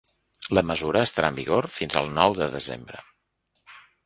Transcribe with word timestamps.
La 0.57 0.63
mesura 0.69 1.03
estarà 1.07 1.29
en 1.33 1.37
vigor 1.41 1.67
fins 1.75 1.99
al 2.01 2.09
nou 2.17 2.35
de 2.41 2.49
desembre. 2.57 3.05